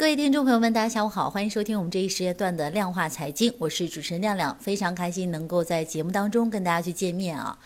[0.00, 7.58] 各位听众朋友们，大家下午好，欢迎收听我们这一时间段的量化财经，我是主持人亮亮，非常开心能够在节目当中跟大家去见面啊。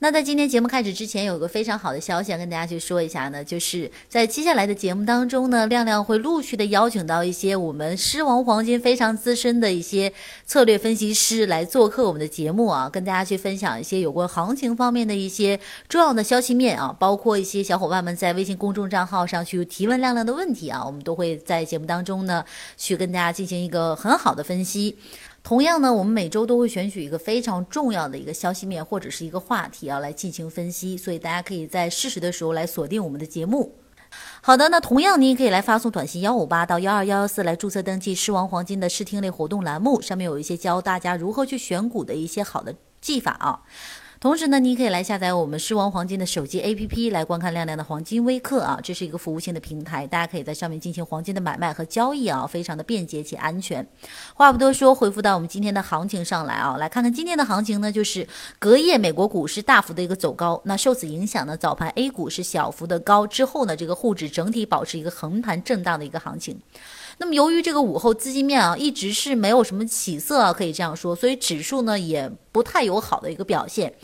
[0.00, 10.12] 那在今天节目开始之前，有个非常好的消息要跟大家去说一下呢，就是在接下来的节目当中呢，亮亮会陆续的邀请到一些我们狮王黄金非常资深的一些
[10.44, 15.58] 策略分析师来做客我们的节目啊，跟大家去分享一些有关行情方面的一些
[15.88, 22.44] 重要的消息面啊，包括一些小伙伴们在微信公众账号上去提问亮亮的问题啊，我们都会在节目当中呢
[22.76, 24.98] 去跟大家进行一个很好的分析。
[25.44, 33.76] 同样呢，我们每周都会选取一个非常重要的一个消息面或者是一个话题啊来进行分析，所以大家可以在适时的时候来锁定我们的节目。
[34.40, 43.60] 好的，那同样你也可以来发送短信幺五八到幺二幺幺四来注册登记狮王黄金的视听类活动栏目，上面有一些教大家如何去选股的一些好的技法啊。
[44.24, 53.86] 同时呢，你可以来下载我们狮王黄金的手机 APP 来观看亮亮的黄金微课啊，这是一个服务性的平台，大家可以在上面进行黄金的买卖和交易啊，非常的便捷且安全。
[54.32, 58.26] 话不多说，回复到我们今天的行情上来啊，来看看今天的行情呢，就是
[58.58, 66.58] 隔夜美国股市大幅的一个走高，那受此影响呢，早盘 A 股是小幅的高之后呢，这个沪指整体保持一个横盘震荡的一个行情。
[67.18, 73.94] 那么由于这个午后资金面啊一直是没有什么起色啊，可以这样说，所以指数呢也不太有好的一个表现。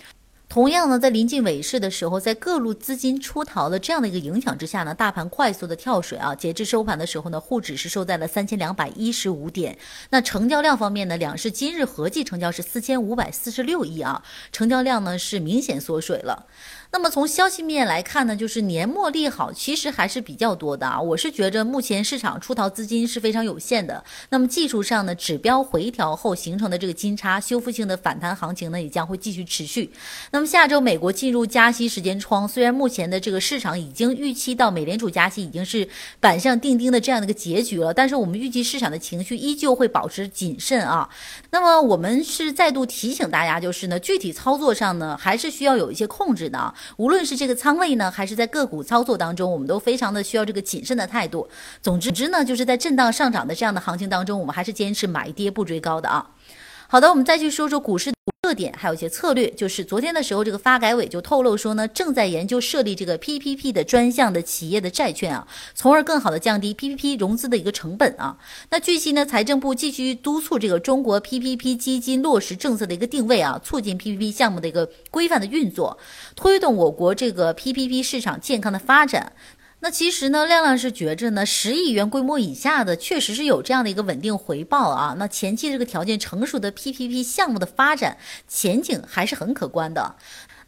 [0.50, 9.78] 同样呢，在临近尾市的时候，在各路资金出逃的这样的一个影响之下呢，大盘快速的跳水啊，截至收盘的时候呢，沪指是收在了三千两百一十五点。
[10.10, 16.46] 那成交量方面呢，两市今日合计成交是四千五百四十六亿啊，成交量呢是明显缩水了。
[16.92, 21.00] 那么从消息面来看呢，就是年末利好其实还是比较多的啊。
[21.00, 24.02] 我是觉着目前市场出逃资金是非常有限的。
[24.30, 29.92] 那么技术上呢，指标回调后形成的这个金叉修复性的反弹行情呢，也将会继续持续。
[30.32, 35.86] 那那么下周美国进入加息时间窗，虽然目前的这个市场已经预期到美联储加息已经是
[36.18, 41.06] 板上钉钉的这样的一个结局了，但是我们预计市场的情绪依旧会保持谨慎啊。
[41.50, 46.74] 那么我们是再度提醒大家，就是呢，具体操作上呢，还是需要有一些控制的啊。
[46.96, 51.46] 无论是这个仓位呢，还是在个股操作当中，我们都非常的需要这个谨慎的态度。
[51.82, 56.30] 总之之呢，就是在震荡上涨的这样的行情当中，我们还是坚持买跌不追高的啊。
[56.88, 58.10] 好的，我们再去说说股市。
[58.50, 68.36] 特点还有一些策略，就是昨天的时候，这个发改委就透露说呢，正在研究设立这个 PPP 的专项的企业的债券啊，从而更好的降低 PPP 融资的一个成本啊。
[68.70, 75.96] 那据悉呢，财政部继续督促这个中国 PPP 基金落实政策的一个定位啊，促进 PPP 项目的一个规范的运作，
[76.34, 79.32] 推动我国这个 PPP 市场健康的发展。
[79.82, 85.16] 那其实呢，亮亮是觉着呢，十亿元规模以下的确实是有这样的一个稳定回报啊。
[85.18, 90.16] 那前期这个条件成熟的 PPP 项目的发展前景还是很可观的。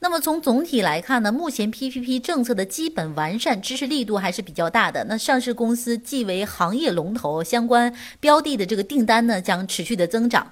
[0.00, 5.04] 那么从总体来看呢，目前 PPP 政策的基本完善支持力度还是比较大的。
[5.04, 10.50] 那上市公司既为行业龙头，相关标的的这个订单呢将持续的增长。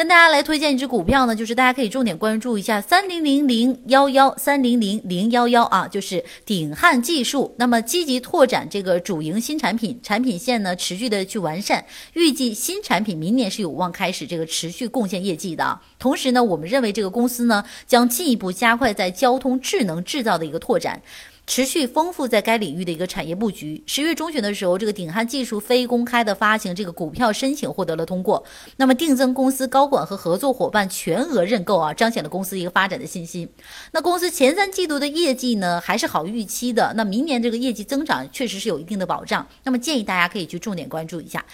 [0.00, 7.54] 跟大家来推荐一只股票呢，就是大家可以重点关注一下三零零零幺幺三零零零幺幺啊，就是鼎汉技术。
[7.58, 11.84] 那么积极拓展这个主营新产品，产品线呢持续的去完善，
[12.14, 15.78] 预计新产品明年是有望开始这个持续贡献业绩的。
[15.98, 21.02] 同时呢，我们认为这个公司呢将进一步加快在交通智能制造的一个拓展。
[21.50, 23.82] 持续丰富在该领域的一个产业布局。
[23.84, 28.44] 十月中旬的时候，这个鼎汉技术非公开的发行这个股票申请获得了通过，
[28.76, 33.48] 那么定增公司高管和合作伙伴全额认购啊，彰显了公司一个发展的信心。
[33.90, 36.94] 那公司前三季度的业绩呢，还是好预期的。
[36.96, 39.44] 那明年这个业绩增长确实是有一定的保障。
[39.64, 41.44] 那么建议大家可以去重点关注一下。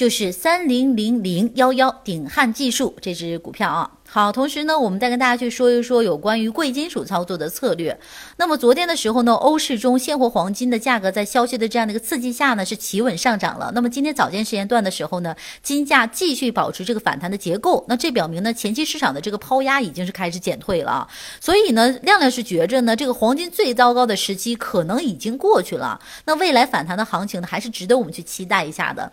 [0.00, 8.00] 就是三零零零幺幺鼎汉技术这只股票啊，好，同时呢，我们再跟大家去说一说有关于贵金属操作的策略。
[8.38, 13.70] 那么昨天的时候呢，欧市中现货黄金的价格在消息的这样的一个刺激下呢，是企稳上涨了。
[13.74, 21.06] 那么今天早间时间段的时候呢，金价继续保持这个反弹的结构，那这表明呢，前期市场的这个抛压已经是开始减退了。
[21.42, 26.00] 所以呢，亮亮是觉着呢，这个黄金最糟糕的时期可能已经过去了。
[26.24, 29.12] 那未来反弹的行情呢，还是值得我们去期待一下的。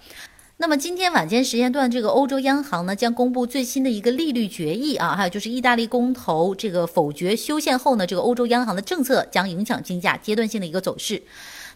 [0.60, 11.22] 那么今天晚间时间段，这个欧洲央行呢将公布最新的一个利率决议啊，还有就是意大利公投这个否决修宪后呢，这个欧洲央行的政策将影响金价阶段性的一个走势。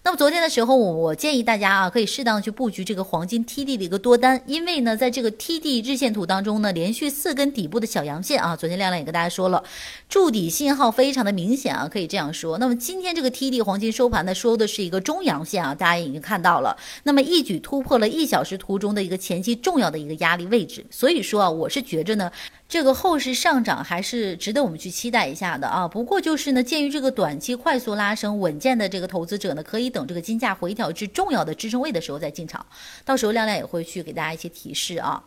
[0.03, 9.63] 那么昨天的时候，我建议大家啊，可以适当去布局这个黄金 T D 的一个多单，因为呢，在这个 T D 日线图当中呢，连续四根底部的小阳线啊，昨天亮亮也跟大家说了，
[10.09, 12.57] 筑底信号非常的明显啊，可以这样说。
[12.57, 22.31] 那么今天这个 T D 黄金收盘呢，收的是一个中阳线啊，大家已经看到了，那么一举突破了一小时图中的一个前期重要的一个压力位置，所以说啊，我是觉着呢。
[22.71, 25.85] 这个后市上涨还是值得我们去期待一下的啊。
[25.85, 32.65] 不过就是呢，鉴于这个短期快速拉升，稳健的这个投资者呢，可以等这个金价回调至重要的支撑位的时候再进场。
[33.03, 35.21] 到时候亮亮也会去给大家一些提示啊。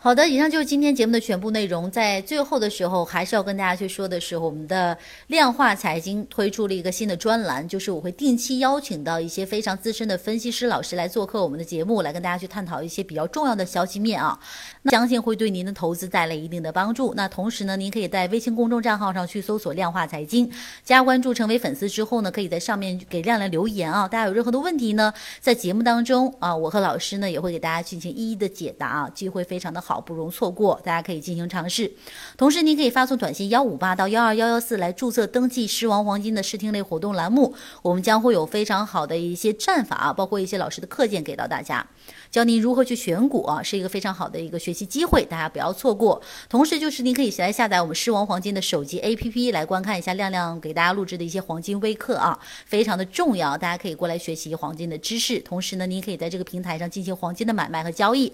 [0.00, 1.90] 好的，以上就是今天节目的全部内容。
[1.90, 4.96] 在最后的时候，还是要跟大家去说的是，我们的
[5.26, 14.38] 量化财经推出了一个新的专栏，就是我会定期邀请到一些非常资深的分析师老师来做客我们的节目，来跟大家去探讨一些比较重要的消息面啊。
[14.82, 17.12] 那相信会对您的投资带来一定的帮助。
[17.16, 20.48] 那同时呢，您可以在微信公众账号上去搜索“量化财经”，
[20.84, 24.06] 加关注成为粉丝之后呢，可以在上面给亮亮留言啊。
[24.06, 29.82] 大家有任何的问题呢，在节目当中啊，我和老师呢也会给大家进行一一的解答啊，机会非常的。
[29.87, 31.90] 好，好不容错过，大家可以进行尝试。
[32.36, 41.86] 同时，您可以发送短信幺五八到幺二幺幺四来注册登记狮王黄金的试听类活动栏目，我们将会有非常好的一些战法啊，包括一些老师的课件给到大家。
[42.30, 46.20] 教您如何去选股啊，是一个非常好的一个学习机会，大家不要错过。
[46.50, 55.40] 同时，就是您可以来下载我们狮王黄金的手机 APP 来观看一下亮亮给大家录制的一些黄金微课啊，非常的重要，大家可以过来学习黄金的知识。
[55.40, 58.30] 同时呢，您可以在这个平台上进行黄金的买卖和交易。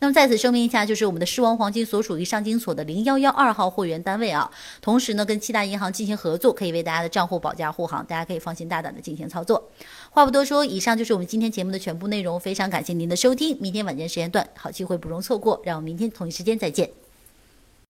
[0.00, 4.50] 那么在此声明一下，就是我们的狮王黄金所属于上金所的零幺幺二号货源单位啊。
[4.80, 9.70] 同时呢，跟七大银行进行合作，可以为大家的账户保驾护航，大家可以放心大胆的进行操作。
[10.10, 13.56] 话不多说，以上就是我们今天节目的全部内容，非常感谢您的收听。
[13.60, 17.05] 明天晚间时间段，好机会不容错过，让我们明天同一时间再见。